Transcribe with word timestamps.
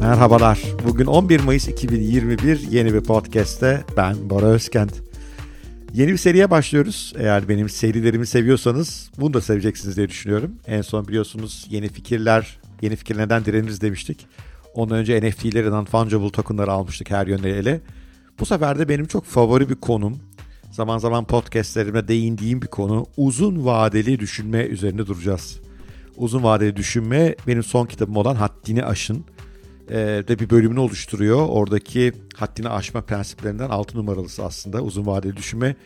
Merhabalar. 0.00 0.60
Bugün 0.86 1.06
11 1.06 1.40
Mayıs 1.40 1.68
2021 1.68 2.60
yeni 2.70 2.94
bir 2.94 3.00
podcast'te 3.00 3.84
ben 3.96 4.30
Bora 4.30 4.46
Özkent. 4.46 4.92
Yeni 5.94 6.12
bir 6.12 6.16
seriye 6.16 6.50
başlıyoruz. 6.50 7.12
Eğer 7.18 7.48
benim 7.48 7.68
serilerimi 7.68 8.26
seviyorsanız 8.26 9.10
bunu 9.18 9.34
da 9.34 9.40
seveceksiniz 9.40 9.96
diye 9.96 10.08
düşünüyorum. 10.08 10.52
En 10.66 10.82
son 10.82 11.08
biliyorsunuz 11.08 11.66
yeni 11.70 11.88
fikirler, 11.88 12.58
yeni 12.82 12.96
fikir 12.96 13.18
neden 13.18 13.44
direniriz 13.44 13.80
demiştik. 13.80 14.26
Ondan 14.74 14.98
önce 14.98 15.20
NFT'leri, 15.20 15.66
non-fungible 15.66 16.30
tokenları 16.30 16.72
almıştık 16.72 17.10
her 17.10 17.26
yönde 17.26 17.50
ele. 17.50 17.80
Bu 18.38 18.46
sefer 18.46 18.78
de 18.78 18.88
benim 18.88 19.06
çok 19.06 19.24
favori 19.24 19.68
bir 19.68 19.74
konum, 19.74 20.18
zaman 20.70 20.98
zaman 20.98 21.24
podcastlerimde 21.24 22.08
değindiğim 22.08 22.62
bir 22.62 22.66
konu 22.66 23.06
uzun 23.16 23.64
vadeli 23.64 24.20
düşünme 24.20 24.64
üzerine 24.64 25.06
duracağız. 25.06 25.60
Uzun 26.16 26.42
vadeli 26.42 26.76
düşünme 26.76 27.34
benim 27.46 27.62
son 27.62 27.86
kitabım 27.86 28.16
olan 28.16 28.34
Haddini 28.34 28.84
Aşın 28.84 29.24
de 30.28 30.38
bir 30.38 30.50
bölümünü 30.50 30.78
oluşturuyor. 30.78 31.46
Oradaki 31.48 32.12
haddini 32.34 32.68
aşma 32.68 33.00
prensiplerinden 33.00 33.68
6 33.68 33.98
numaralısı 33.98 34.44
aslında 34.44 34.82
uzun 34.82 35.06
vadeli 35.06 35.36
düşünme. 35.36 35.76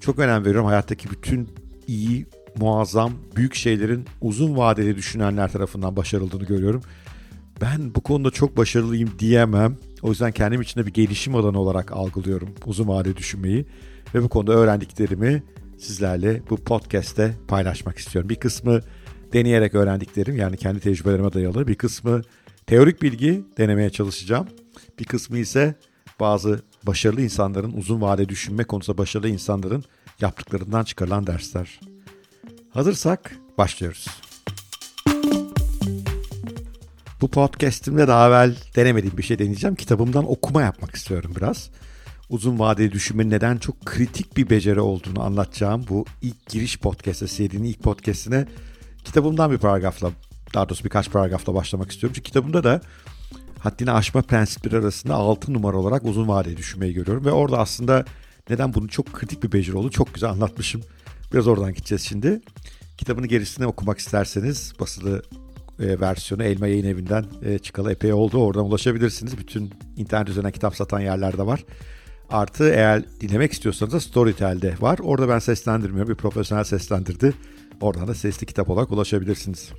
Çok 0.00 0.18
önem 0.18 0.44
veriyorum 0.44 0.66
hayattaki 0.66 1.10
bütün 1.10 1.48
iyi, 1.86 2.26
muazzam, 2.56 3.12
büyük 3.36 3.54
şeylerin 3.54 4.04
uzun 4.20 4.56
vadeli 4.56 4.96
düşünenler 4.96 5.52
tarafından 5.52 5.96
başarıldığını 5.96 6.44
görüyorum. 6.44 6.82
Ben 7.60 7.94
bu 7.94 8.00
konuda 8.00 8.30
çok 8.30 8.56
başarılıyım 8.56 9.10
diyemem. 9.18 9.76
O 10.02 10.08
yüzden 10.08 10.32
kendim 10.32 10.60
için 10.60 10.80
de 10.80 10.86
bir 10.86 10.92
gelişim 10.92 11.34
alanı 11.34 11.60
olarak 11.60 11.92
algılıyorum 11.92 12.48
uzun 12.66 12.88
vadeli 12.88 13.16
düşünmeyi. 13.16 13.66
Ve 14.14 14.22
bu 14.22 14.28
konuda 14.28 14.52
öğrendiklerimi 14.52 15.42
sizlerle 15.78 16.42
bu 16.50 16.56
podcast'te 16.56 17.34
paylaşmak 17.48 17.98
istiyorum. 17.98 18.28
Bir 18.28 18.36
kısmı 18.36 18.80
deneyerek 19.32 19.74
öğrendiklerim 19.74 20.36
yani 20.36 20.56
kendi 20.56 20.80
tecrübelerime 20.80 21.32
dayalı. 21.32 21.68
Bir 21.68 21.74
kısmı 21.74 22.22
teorik 22.68 23.02
bilgi 23.02 23.44
denemeye 23.58 23.90
çalışacağım. 23.90 24.46
Bir 24.98 25.04
kısmı 25.04 25.38
ise 25.38 25.74
bazı 26.20 26.62
başarılı 26.82 27.22
insanların 27.22 27.72
uzun 27.72 28.00
vade 28.00 28.28
düşünme 28.28 28.64
konusunda 28.64 28.98
başarılı 28.98 29.28
insanların 29.28 29.84
yaptıklarından 30.20 30.84
çıkarılan 30.84 31.26
dersler. 31.26 31.80
Hazırsak 32.70 33.36
başlıyoruz. 33.58 34.06
Bu 37.20 37.28
podcast'imde 37.28 38.08
daha 38.08 38.28
evvel 38.28 38.56
denemediğim 38.76 39.18
bir 39.18 39.22
şey 39.22 39.38
deneyeceğim. 39.38 39.76
Kitabımdan 39.76 40.30
okuma 40.30 40.62
yapmak 40.62 40.96
istiyorum 40.96 41.32
biraz. 41.36 41.70
Uzun 42.30 42.58
vadeli 42.58 42.92
düşünmenin 42.92 43.30
neden 43.30 43.56
çok 43.56 43.86
kritik 43.86 44.36
bir 44.36 44.50
beceri 44.50 44.80
olduğunu 44.80 45.22
anlatacağım 45.22 45.84
bu 45.88 46.04
ilk 46.22 46.46
giriş 46.46 46.78
podcast'e, 46.78 47.26
serinin 47.26 47.64
ilk 47.64 47.82
podcast'ine 47.82 48.46
kitabımdan 49.04 49.50
bir 49.50 49.58
paragrafla, 49.58 50.10
daha 50.54 50.68
doğrusu 50.68 50.84
birkaç 50.84 51.10
paragrafla 51.10 51.54
başlamak 51.54 51.90
istiyorum. 51.90 52.14
Çünkü 52.14 52.26
kitabımda 52.26 52.64
da 52.64 52.80
haddini 53.58 53.92
aşma 53.92 54.22
prensipleri 54.22 54.76
arasında 54.76 55.14
6 55.14 55.52
numara 55.52 55.76
olarak 55.76 56.04
uzun 56.04 56.28
vadeli 56.28 56.56
düşünmeyi 56.56 56.94
görüyorum. 56.94 57.24
Ve 57.24 57.32
orada 57.32 57.58
aslında 57.58 58.04
neden 58.50 58.74
bunun 58.74 58.86
çok 58.86 59.12
kritik 59.12 59.42
bir 59.42 59.52
beceri 59.52 59.76
olduğunu 59.76 59.90
çok 59.90 60.14
güzel 60.14 60.30
anlatmışım. 60.30 60.82
Biraz 61.32 61.46
oradan 61.46 61.74
gideceğiz 61.74 62.02
şimdi. 62.02 62.40
Kitabını 62.98 63.26
gerisini 63.26 63.66
okumak 63.66 63.98
isterseniz 63.98 64.72
basılı 64.80 65.22
e, 65.80 66.00
versiyonu 66.00 66.44
Elma 66.44 66.66
Yayın 66.66 66.84
Evi'nden 66.84 67.24
e, 67.42 67.58
çıkalı 67.58 67.92
epey 67.92 68.12
oldu. 68.12 68.38
Oradan 68.38 68.64
ulaşabilirsiniz. 68.64 69.38
Bütün 69.38 69.70
internet 69.96 70.28
üzerinden 70.28 70.52
kitap 70.52 70.76
satan 70.76 71.00
yerlerde 71.00 71.46
var. 71.46 71.64
Artı 72.30 72.68
eğer 72.68 73.02
dinlemek 73.20 73.52
istiyorsanız 73.52 73.92
da 73.92 74.00
Storytel'de 74.00 74.74
var. 74.80 74.98
Orada 75.02 75.28
ben 75.28 75.38
seslendirmiyorum. 75.38 76.10
Bir 76.10 76.16
profesyonel 76.16 76.64
seslendirdi. 76.64 77.34
Oradan 77.80 78.08
da 78.08 78.14
sesli 78.14 78.46
kitap 78.46 78.70
olarak 78.70 78.92
ulaşabilirsiniz. 78.92 79.70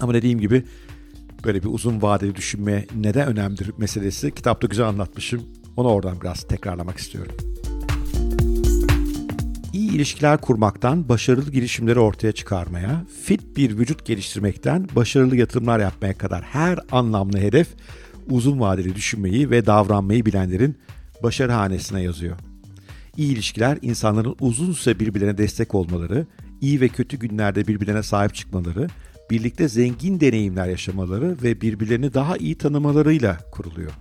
Ama 0.00 0.14
dediğim 0.14 0.40
gibi 0.40 0.64
böyle 1.44 1.62
bir 1.62 1.68
uzun 1.68 2.02
vadeli 2.02 2.34
düşünme 2.34 2.86
neden 2.96 3.28
önemlidir 3.28 3.72
meselesi 3.78 4.34
kitapta 4.34 4.66
güzel 4.66 4.86
anlatmışım. 4.86 5.42
Onu 5.76 5.88
oradan 5.88 6.20
biraz 6.20 6.42
tekrarlamak 6.42 6.98
istiyorum. 6.98 7.36
İyi 9.72 9.92
ilişkiler 9.92 10.40
kurmaktan 10.40 11.08
başarılı 11.08 11.50
girişimleri 11.50 11.98
ortaya 11.98 12.32
çıkarmaya, 12.32 13.04
fit 13.24 13.56
bir 13.56 13.78
vücut 13.78 14.06
geliştirmekten 14.06 14.88
başarılı 14.96 15.36
yatırımlar 15.36 15.80
yapmaya 15.80 16.18
kadar 16.18 16.42
her 16.42 16.78
anlamlı 16.90 17.38
hedef 17.38 17.68
uzun 18.30 18.60
vadeli 18.60 18.94
düşünmeyi 18.94 19.50
ve 19.50 19.66
davranmayı 19.66 20.26
bilenlerin 20.26 20.76
başarı 21.22 21.52
hanesine 21.52 22.02
yazıyor. 22.02 22.36
İyi 23.16 23.32
ilişkiler 23.32 23.78
insanların 23.82 24.36
uzun 24.40 24.72
süre 24.72 25.00
birbirlerine 25.00 25.38
destek 25.38 25.74
olmaları, 25.74 26.26
iyi 26.60 26.80
ve 26.80 26.88
kötü 26.88 27.16
günlerde 27.16 27.66
birbirlerine 27.66 28.02
sahip 28.02 28.34
çıkmaları, 28.34 28.88
birlikte 29.30 29.68
zengin 29.68 30.20
deneyimler 30.20 30.68
yaşamaları 30.68 31.36
ve 31.42 31.60
birbirlerini 31.60 32.14
daha 32.14 32.36
iyi 32.36 32.58
tanımalarıyla 32.58 33.38
kuruluyor. 33.52 33.92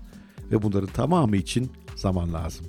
Ve 0.51 0.61
bunların 0.61 0.89
tamamı 0.89 1.37
için 1.37 1.71
zaman 1.95 2.33
lazım. 2.33 2.65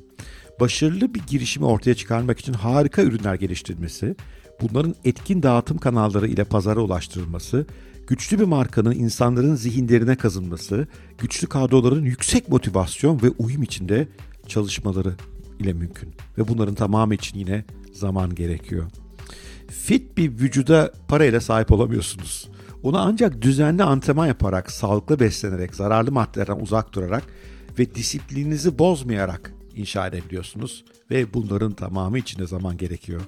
Başarılı 0.61 1.15
bir 1.15 1.23
girişimi 1.27 1.67
ortaya 1.67 1.95
çıkarmak 1.95 2.39
için 2.39 2.53
harika 2.53 3.03
ürünler 3.03 3.35
geliştirilmesi, 3.35 4.17
bunların 4.63 4.95
etkin 5.05 5.43
dağıtım 5.43 5.79
kanalları 5.79 6.29
ile 6.29 6.45
pazara 6.45 6.81
ulaştırılması, 6.81 7.67
güçlü 8.07 8.39
bir 8.39 8.45
markanın 8.45 8.93
insanların 8.93 9.55
zihinlerine 9.55 10.17
kazınması, 10.17 10.87
güçlü 11.19 11.47
kadroların 11.47 12.05
yüksek 12.05 12.49
motivasyon 12.49 13.23
ve 13.23 13.31
uyum 13.39 13.63
içinde 13.63 14.09
çalışmaları 14.47 15.15
ile 15.61 15.73
mümkün. 15.73 16.15
Ve 16.39 16.49
bunların 16.49 16.75
tamamı 16.75 17.15
için 17.15 17.39
yine 17.39 17.65
zaman 17.93 18.35
gerekiyor. 18.35 18.91
Fit 19.69 20.17
bir 20.17 20.31
vücuda 20.31 20.93
parayla 21.09 21.41
sahip 21.41 21.73
olamıyorsunuz. 21.73 22.49
Onu 22.83 22.99
ancak 22.99 23.43
düzenli 23.43 23.83
antrenman 23.83 24.27
yaparak, 24.27 24.71
sağlıklı 24.71 25.21
beslenerek, 25.21 25.75
zararlı 25.75 26.13
maddelerden 26.13 26.61
uzak 26.61 26.93
durarak 26.93 27.23
ve 27.79 27.95
disiplininizi 27.95 28.79
bozmayarak 28.79 29.53
inşa 29.75 30.07
edebiliyorsunuz. 30.07 30.85
Ve 31.11 31.35
bunların 31.35 31.73
tamamı 31.73 32.19
için 32.19 32.39
de 32.39 32.47
zaman 32.47 32.77
gerekiyor. 32.77 33.21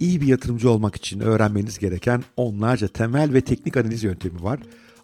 İyi 0.00 0.20
bir 0.20 0.26
yatırımcı 0.26 0.70
olmak 0.70 0.96
için 0.96 1.20
öğrenmeniz 1.20 1.78
gereken 1.78 2.22
onlarca 2.36 2.88
temel 2.88 3.32
ve 3.32 3.40
teknik 3.40 3.76
analiz 3.76 4.02
yöntemi 4.02 4.42
var. 4.42 4.60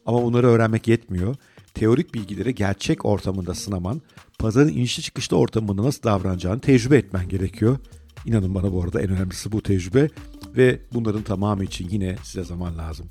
Ama 0.07 0.23
bunları 0.23 0.47
öğrenmek 0.47 0.89
yetmiyor. 0.89 1.37
Teorik 1.75 2.15
bilgileri 2.15 2.55
gerçek 2.55 3.05
ortamında 3.05 3.55
sınaman, 3.55 4.03
pazarın 4.39 4.69
inişli 4.69 5.03
çıkışlı 5.03 5.37
ortamında 5.37 5.83
nasıl 5.83 6.03
davranacağını 6.03 6.61
tecrübe 6.61 6.97
etmen 6.97 7.29
gerekiyor. 7.29 7.79
İnanın 8.27 8.55
bana 8.55 8.73
bu 8.73 8.83
arada 8.83 9.01
en 9.01 9.11
önemlisi 9.11 9.53
bu 9.53 9.63
tecrübe 9.63 10.09
ve 10.57 10.81
bunların 10.93 11.23
tamamı 11.23 11.65
için 11.65 11.89
yine 11.89 12.17
size 12.23 12.45
zaman 12.45 12.79
lazım. 12.79 13.07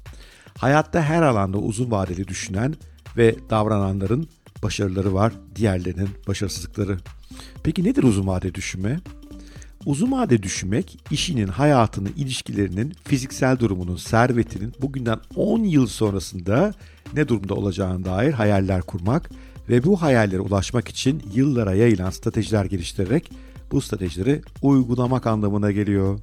Hayatta 0.58 1.02
her 1.02 1.22
alanda 1.22 1.58
uzun 1.58 1.92
vadeli 1.92 2.28
düşünen 2.28 2.76
ve 3.18 3.36
davrananların 3.50 4.28
başarıları 4.64 5.14
var, 5.14 5.34
diğerlerinin 5.56 6.09
başarısızlıkları. 6.28 6.98
Peki 7.64 7.84
nedir 7.84 8.04
uzun 8.04 8.28
vadeli 8.28 8.56
düşünme? 8.56 9.00
Uzun 9.86 10.12
vade 10.12 10.44
düşünmek, 10.44 11.00
işinin, 11.12 11.48
hayatının, 11.48 12.14
ilişkilerinin, 12.18 12.94
fiziksel 13.04 13.60
durumunun, 13.60 13.96
servetinin 13.96 14.74
bugünden 14.81 15.20
10 15.36 15.64
yıl 15.64 15.88
sonrasında 15.88 16.74
ne 17.14 17.28
durumda 17.28 17.54
olacağına 17.54 18.06
dair 18.06 18.34
hayaller 18.34 18.81
kurmak 18.81 19.30
ve 19.70 19.84
bu 19.84 20.02
hayallere 20.02 20.40
ulaşmak 20.40 20.88
için 20.88 21.24
yıllara 21.34 21.74
yayılan 21.74 22.10
stratejiler 22.10 22.66
geliştirerek 22.66 23.31
bu 23.72 23.81
stratejileri 23.81 24.42
uygulamak 24.62 25.28
anlamına 25.28 25.72
geliyor. 25.72 26.20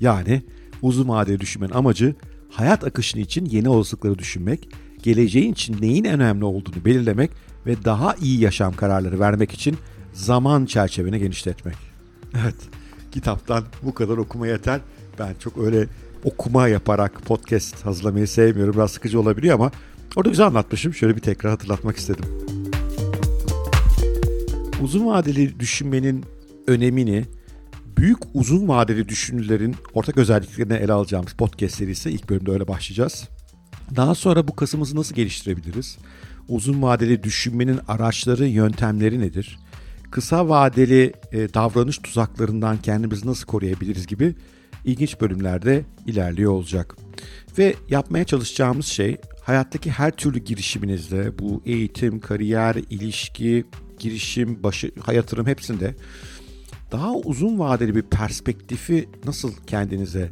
Yani 0.00 0.42
uzun 0.82 1.08
vadeli 1.08 1.40
düşünmenin 1.40 1.72
amacı 1.72 2.14
hayat 2.50 2.84
akışını 2.84 3.22
için 3.22 3.44
yeni 3.44 3.68
olasılıkları 3.68 4.18
düşünmek, 4.18 4.68
geleceğin 5.02 5.52
için 5.52 5.76
neyin 5.80 6.04
önemli 6.04 6.44
olduğunu 6.44 6.84
belirlemek 6.84 7.30
ve 7.66 7.84
daha 7.84 8.14
iyi 8.14 8.40
yaşam 8.40 8.72
kararları 8.72 9.20
vermek 9.20 9.52
için 9.52 9.76
zaman 10.12 10.66
çerçeveni 10.66 11.18
genişletmek. 11.18 11.76
Evet, 12.42 12.56
kitaptan 13.12 13.64
bu 13.82 13.94
kadar 13.94 14.16
okuma 14.16 14.46
yeter. 14.46 14.80
Ben 15.18 15.34
çok 15.38 15.58
öyle 15.58 15.86
okuma 16.24 16.68
yaparak 16.68 17.22
podcast 17.22 17.86
hazırlamayı 17.86 18.28
sevmiyorum. 18.28 18.74
Biraz 18.74 18.90
sıkıcı 18.90 19.20
olabiliyor 19.20 19.54
ama 19.54 19.70
orada 20.16 20.28
güzel 20.28 20.46
anlatmışım. 20.46 20.94
Şöyle 20.94 21.16
bir 21.16 21.20
tekrar 21.20 21.50
hatırlatmak 21.50 21.96
istedim. 21.96 22.24
Uzun 24.82 25.06
vadeli 25.06 25.60
düşünmenin 25.60 26.24
önemini 26.66 27.24
büyük 28.00 28.18
uzun 28.34 28.68
vadeli 28.68 29.08
düşünürlerin 29.08 29.76
ortak 29.94 30.16
özelliklerini 30.16 30.72
ele 30.72 30.92
alacağımız 30.92 31.32
podcast 31.32 31.74
serisi 31.74 32.10
ilk 32.10 32.30
bölümde 32.30 32.50
öyle 32.50 32.68
başlayacağız. 32.68 33.28
Daha 33.96 34.14
sonra 34.14 34.48
bu 34.48 34.56
kasımızı 34.56 34.96
nasıl 34.96 35.14
geliştirebiliriz? 35.14 35.98
Uzun 36.48 36.82
vadeli 36.82 37.22
düşünmenin 37.22 37.80
araçları, 37.88 38.46
yöntemleri 38.46 39.20
nedir? 39.20 39.58
Kısa 40.10 40.48
vadeli 40.48 41.12
e, 41.32 41.54
davranış 41.54 41.98
tuzaklarından 41.98 42.76
kendimizi 42.76 43.26
nasıl 43.26 43.46
koruyabiliriz 43.46 44.06
gibi 44.06 44.34
ilginç 44.84 45.20
bölümlerde 45.20 45.84
ilerliyor 46.06 46.52
olacak. 46.52 46.96
Ve 47.58 47.74
yapmaya 47.88 48.24
çalışacağımız 48.24 48.86
şey 48.86 49.16
hayattaki 49.42 49.90
her 49.90 50.10
türlü 50.10 50.38
girişiminizde 50.38 51.38
bu 51.38 51.62
eğitim, 51.66 52.20
kariyer, 52.20 52.76
ilişki, 52.90 53.64
girişim, 53.98 54.62
başı, 54.62 54.90
yatırım 55.12 55.46
hepsinde 55.46 55.94
daha 56.92 57.14
uzun 57.14 57.58
vadeli 57.58 57.94
bir 57.94 58.02
perspektifi 58.02 59.08
nasıl 59.24 59.52
kendinize 59.66 60.30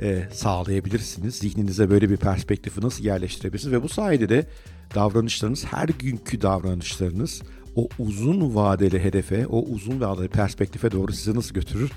e, 0.00 0.28
sağlayabilirsiniz? 0.32 1.34
Zihninize 1.34 1.90
böyle 1.90 2.10
bir 2.10 2.16
perspektifi 2.16 2.80
nasıl 2.80 3.04
yerleştirebilirsiniz? 3.04 3.74
Ve 3.74 3.82
bu 3.82 3.88
sayede 3.88 4.28
de 4.28 4.46
davranışlarınız, 4.94 5.64
her 5.64 5.88
günkü 5.88 6.42
davranışlarınız 6.42 7.42
o 7.76 7.88
uzun 7.98 8.54
vadeli 8.54 9.04
hedefe, 9.04 9.46
o 9.46 9.62
uzun 9.62 10.00
vadeli 10.00 10.28
perspektife 10.28 10.90
doğru 10.90 11.12
sizi 11.12 11.34
nasıl 11.34 11.54
götürür? 11.54 11.90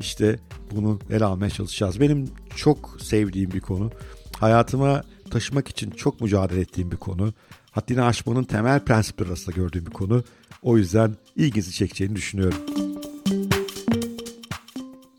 İşte 0.00 0.38
bunu 0.70 0.98
ele 1.10 1.24
almaya 1.24 1.50
çalışacağız. 1.50 2.00
Benim 2.00 2.30
çok 2.56 2.96
sevdiğim 3.00 3.52
bir 3.52 3.60
konu. 3.60 3.90
Hayatıma 4.38 5.02
taşımak 5.30 5.68
için 5.68 5.90
çok 5.90 6.20
mücadele 6.20 6.60
ettiğim 6.60 6.90
bir 6.90 6.96
konu. 6.96 7.32
Haddini 7.70 8.02
aşmanın 8.02 8.44
temel 8.44 8.84
prensipleri 8.84 9.28
arasında 9.28 9.56
gördüğüm 9.56 9.86
bir 9.86 9.90
konu. 9.90 10.24
O 10.62 10.78
yüzden 10.78 11.16
ilginizi 11.36 11.72
çekeceğini 11.72 12.16
düşünüyorum. 12.16 12.87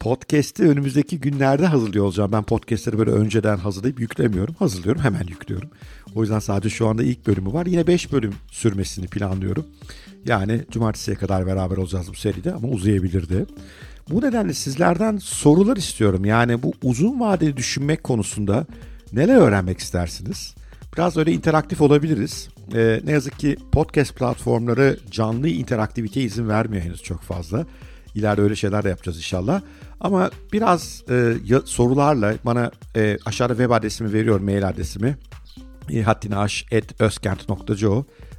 Podcast'i 0.09 0.63
önümüzdeki 0.63 1.19
günlerde 1.19 1.65
hazırlıyor 1.65 2.05
olacağım. 2.05 2.31
Ben 2.31 2.43
podcast'leri 2.43 2.97
böyle 2.97 3.11
önceden 3.11 3.57
hazırlayıp 3.57 3.99
yüklemiyorum. 3.99 4.55
Hazırlıyorum 4.59 5.01
hemen 5.01 5.27
yüklüyorum. 5.27 5.69
O 6.15 6.21
yüzden 6.21 6.39
sadece 6.39 6.69
şu 6.69 6.87
anda 6.87 7.03
ilk 7.03 7.27
bölümü 7.27 7.53
var. 7.53 7.65
Yine 7.65 7.87
5 7.87 8.11
bölüm 8.11 8.33
sürmesini 8.51 9.07
planlıyorum. 9.07 9.65
Yani 10.25 10.61
cumartesiye 10.71 11.17
kadar 11.17 11.45
beraber 11.45 11.77
olacağız 11.77 12.07
bu 12.09 12.15
seride 12.15 12.53
ama 12.53 12.67
uzayabilirdi. 12.67 13.45
Bu 14.09 14.21
nedenle 14.21 14.53
sizlerden 14.53 15.17
sorular 15.17 15.77
istiyorum. 15.77 16.25
Yani 16.25 16.63
bu 16.63 16.73
uzun 16.83 17.19
vadeli 17.19 17.57
düşünmek 17.57 18.03
konusunda 18.03 18.65
neler 19.13 19.37
öğrenmek 19.37 19.79
istersiniz? 19.79 20.55
Biraz 20.97 21.17
öyle 21.17 21.31
interaktif 21.31 21.81
olabiliriz. 21.81 22.49
Ee, 22.75 23.01
ne 23.03 23.11
yazık 23.11 23.39
ki 23.39 23.57
podcast 23.71 24.15
platformları 24.15 24.99
canlı 25.11 25.49
interaktivite 25.49 26.21
izin 26.21 26.49
vermiyor 26.49 26.83
henüz 26.83 27.03
çok 27.03 27.21
fazla. 27.21 27.65
İleride 28.15 28.41
öyle 28.41 28.55
şeyler 28.55 28.83
de 28.83 28.89
yapacağız 28.89 29.17
inşallah. 29.17 29.61
Ama 29.99 30.29
biraz 30.53 31.03
e, 31.09 31.33
sorularla 31.65 32.33
bana 32.45 32.71
e, 32.95 33.17
aşağıda 33.25 33.53
web 33.53 33.71
adresimi 33.71 34.13
veriyorum, 34.13 34.45
mail 34.45 34.67
adresimi. 34.67 35.17
E, 35.91 36.03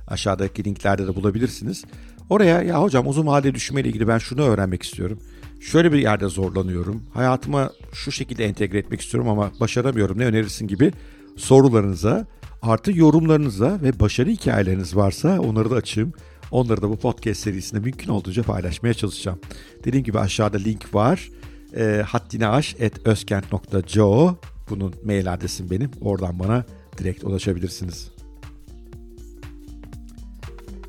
Aşağıdaki 0.09 0.65
linklerde 0.65 1.07
de 1.07 1.15
bulabilirsiniz. 1.15 1.85
Oraya 2.31 2.63
ya 2.63 2.83
hocam 2.83 3.09
uzun 3.09 3.27
vadeli 3.27 3.55
düşünmeyle 3.55 3.89
ilgili 3.89 4.09
ben 4.09 4.19
şunu 4.19 4.43
öğrenmek 4.43 4.83
istiyorum. 4.83 5.19
Şöyle 5.61 5.93
bir 5.93 5.99
yerde 5.99 6.29
zorlanıyorum. 6.29 7.03
Hayatıma 7.15 7.71
şu 7.93 8.13
şekilde 8.13 8.45
entegre 8.45 8.79
etmek 8.79 9.01
istiyorum 9.01 9.29
ama 9.29 9.51
başaramıyorum. 9.61 10.19
Ne 10.19 10.27
önerirsin 10.27 10.67
gibi 10.67 10.93
sorularınıza 11.37 12.27
artı 12.63 12.93
yorumlarınıza 12.93 13.79
ve 13.83 14.01
başarı 14.01 14.31
hikayeleriniz 14.31 14.97
varsa 14.97 15.41
onları 15.41 15.71
da 15.71 15.75
açayım. 15.75 16.13
Onları 16.51 16.83
da 16.83 16.91
bu 16.91 16.97
podcast 16.97 17.41
serisinde 17.41 17.81
mümkün 17.81 18.09
olduğunca 18.09 18.43
paylaşmaya 18.43 18.95
çalışacağım. 18.95 19.41
Dediğim 19.85 20.05
gibi 20.05 20.19
aşağıda 20.19 20.59
link 20.59 20.95
var. 20.95 21.31
E, 21.77 22.03
hattinaş.özkent.co 22.07 24.37
Bunun 24.71 24.95
mail 25.05 25.33
adresim 25.33 25.71
benim. 25.71 25.91
Oradan 26.01 26.39
bana 26.39 26.65
direkt 26.99 27.25
ulaşabilirsiniz. 27.25 28.11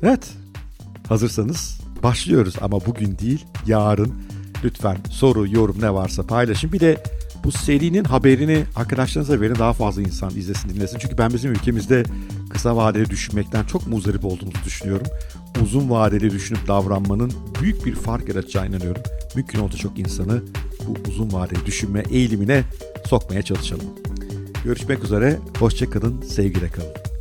Evet. 0.02 0.30
Hazırsanız 1.08 1.80
başlıyoruz 2.02 2.54
ama 2.60 2.86
bugün 2.86 3.18
değil 3.18 3.44
yarın 3.66 4.14
lütfen 4.64 4.96
soru, 5.10 5.48
yorum 5.48 5.76
ne 5.80 5.94
varsa 5.94 6.26
paylaşın. 6.26 6.72
Bir 6.72 6.80
de 6.80 7.02
bu 7.44 7.52
serinin 7.52 8.04
haberini 8.04 8.64
arkadaşlarınıza 8.76 9.40
verin 9.40 9.54
daha 9.54 9.72
fazla 9.72 10.02
insan 10.02 10.30
izlesin 10.30 10.68
dinlesin. 10.68 10.98
Çünkü 10.98 11.18
ben 11.18 11.32
bizim 11.32 11.52
ülkemizde 11.52 12.02
kısa 12.50 12.76
vadeli 12.76 13.10
düşünmekten 13.10 13.64
çok 13.64 13.86
muzdarip 13.86 14.24
olduğumuzu 14.24 14.64
düşünüyorum. 14.64 15.06
Uzun 15.62 15.90
vadeli 15.90 16.30
düşünüp 16.30 16.68
davranmanın 16.68 17.32
büyük 17.60 17.86
bir 17.86 17.94
fark 17.94 18.28
yaratacağına 18.28 18.66
inanıyorum. 18.66 19.02
Mümkün 19.36 19.58
olduğu 19.58 19.76
çok 19.76 19.98
insanı 19.98 20.42
bu 20.86 21.10
uzun 21.10 21.32
vadeli 21.32 21.66
düşünme 21.66 22.02
eğilimine 22.10 22.64
sokmaya 23.06 23.42
çalışalım. 23.42 23.86
Görüşmek 24.64 25.04
üzere, 25.04 25.38
hoşçakalın, 25.58 26.22
sevgiyle 26.22 26.68
kalın. 26.68 27.11